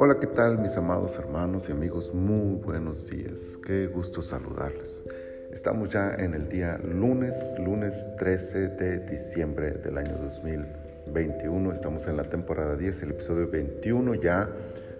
[0.00, 2.12] Hola, ¿qué tal mis amados hermanos y amigos?
[2.12, 3.56] Muy buenos días.
[3.64, 5.04] Qué gusto saludarles.
[5.52, 11.70] Estamos ya en el día lunes, lunes 13 de diciembre del año 2021.
[11.70, 14.50] Estamos en la temporada 10, el episodio 21 ya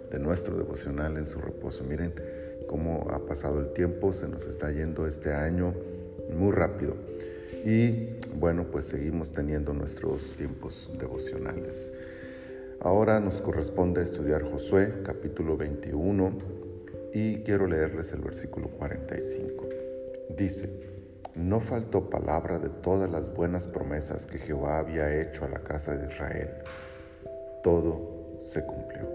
[0.09, 1.83] de nuestro devocional en su reposo.
[1.83, 2.13] Miren
[2.67, 5.73] cómo ha pasado el tiempo, se nos está yendo este año
[6.31, 6.95] muy rápido.
[7.65, 11.93] Y bueno, pues seguimos teniendo nuestros tiempos devocionales.
[12.81, 16.29] Ahora nos corresponde estudiar Josué capítulo 21
[17.13, 19.67] y quiero leerles el versículo 45.
[20.37, 20.69] Dice,
[21.35, 25.95] no faltó palabra de todas las buenas promesas que Jehová había hecho a la casa
[25.95, 26.49] de Israel.
[27.63, 29.07] Todo se cumplió.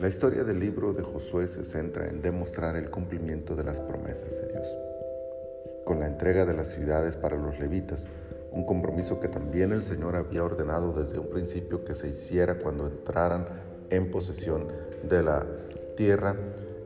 [0.00, 4.40] La historia del libro de Josué se centra en demostrar el cumplimiento de las promesas
[4.42, 4.78] de Dios.
[5.84, 8.08] Con la entrega de las ciudades para los levitas,
[8.52, 12.86] un compromiso que también el Señor había ordenado desde un principio que se hiciera cuando
[12.86, 13.46] entraran
[13.90, 14.68] en posesión
[15.02, 15.46] de la
[15.96, 16.36] tierra,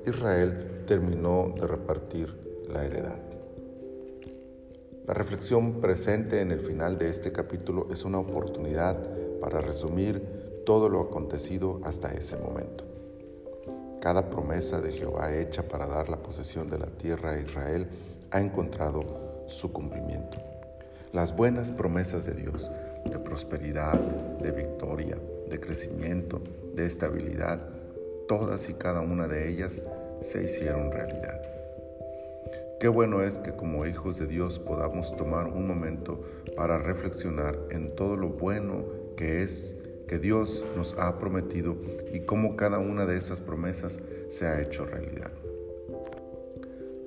[0.06, 2.34] Israel terminó de repartir
[2.68, 3.18] la heredad.
[5.06, 8.96] La reflexión presente en el final de este capítulo es una oportunidad
[9.40, 12.84] para resumir todo lo acontecido hasta ese momento.
[14.00, 17.88] Cada promesa de Jehová hecha para dar la posesión de la tierra a Israel
[18.30, 20.38] ha encontrado su cumplimiento
[21.12, 22.70] las buenas promesas de Dios
[23.10, 23.98] de prosperidad,
[24.40, 25.16] de victoria,
[25.48, 26.42] de crecimiento,
[26.74, 27.60] de estabilidad,
[28.28, 29.82] todas y cada una de ellas
[30.20, 31.40] se hicieron realidad.
[32.80, 36.22] Qué bueno es que como hijos de Dios podamos tomar un momento
[36.56, 38.84] para reflexionar en todo lo bueno
[39.16, 39.74] que es
[40.08, 41.76] que Dios nos ha prometido
[42.12, 45.30] y cómo cada una de esas promesas se ha hecho realidad.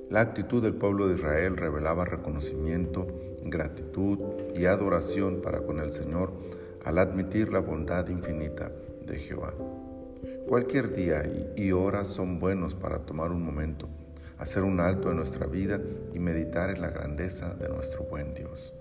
[0.09, 3.05] La actitud del pueblo de Israel revelaba reconocimiento,
[3.43, 4.17] gratitud
[4.55, 6.31] y adoración para con el Señor
[6.83, 8.71] al admitir la bondad infinita
[9.05, 9.53] de Jehová.
[10.47, 11.23] Cualquier día
[11.55, 13.87] y hora son buenos para tomar un momento,
[14.39, 15.79] hacer un alto en nuestra vida
[16.11, 18.73] y meditar en la grandeza de nuestro buen Dios.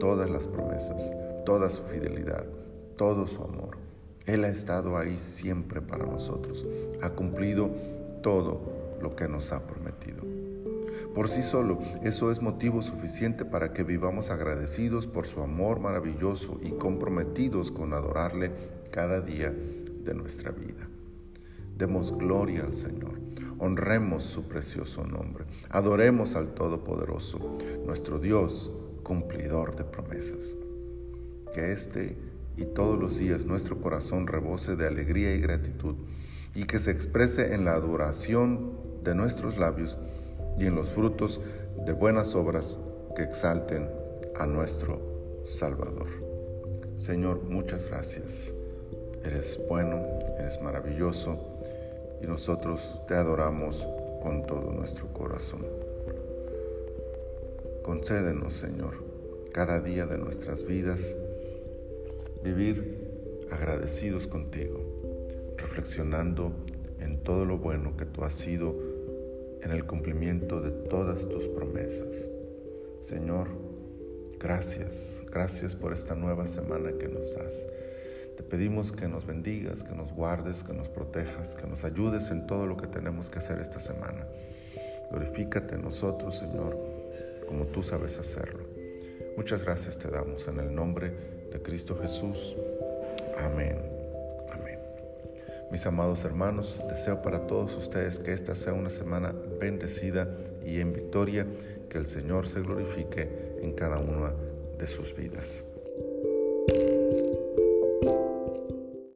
[0.00, 1.14] Todas las promesas,
[1.46, 2.44] toda su fidelidad,
[2.96, 3.78] todo su amor.
[4.26, 6.66] Él ha estado ahí siempre para nosotros,
[7.02, 7.70] ha cumplido
[8.20, 10.24] todo lo que nos ha prometido.
[11.14, 16.58] Por sí solo, eso es motivo suficiente para que vivamos agradecidos por su amor maravilloso
[16.62, 18.50] y comprometidos con adorarle
[18.90, 20.88] cada día de nuestra vida.
[21.76, 23.20] Demos gloria al Señor,
[23.58, 28.72] honremos su precioso nombre, adoremos al Todopoderoso, nuestro Dios,
[29.02, 30.56] cumplidor de promesas.
[31.52, 32.16] Que este
[32.56, 35.96] y todos los días nuestro corazón rebose de alegría y gratitud
[36.54, 39.98] y que se exprese en la adoración de nuestros labios
[40.58, 41.40] y en los frutos
[41.84, 42.78] de buenas obras
[43.14, 43.88] que exalten
[44.34, 46.08] a nuestro Salvador.
[46.96, 48.54] Señor, muchas gracias.
[49.22, 50.02] Eres bueno,
[50.38, 51.38] eres maravilloso
[52.22, 53.86] y nosotros te adoramos
[54.22, 55.66] con todo nuestro corazón.
[57.82, 59.04] Concédenos, Señor,
[59.52, 61.16] cada día de nuestras vidas
[62.42, 64.80] vivir agradecidos contigo,
[65.58, 66.52] reflexionando
[67.00, 68.93] en todo lo bueno que tú has sido
[69.64, 72.30] en el cumplimiento de todas tus promesas.
[73.00, 73.48] Señor,
[74.38, 77.66] gracias, gracias por esta nueva semana que nos das.
[78.36, 82.46] Te pedimos que nos bendigas, que nos guardes, que nos protejas, que nos ayudes en
[82.46, 84.26] todo lo que tenemos que hacer esta semana.
[85.10, 86.76] Glorifícate en nosotros, Señor,
[87.46, 88.64] como tú sabes hacerlo.
[89.36, 91.12] Muchas gracias te damos en el nombre
[91.52, 92.56] de Cristo Jesús.
[93.38, 93.93] Amén.
[95.70, 100.28] Mis amados hermanos, deseo para todos ustedes que esta sea una semana bendecida
[100.64, 101.46] y en victoria,
[101.88, 103.28] que el Señor se glorifique
[103.60, 104.32] en cada una
[104.78, 105.64] de sus vidas.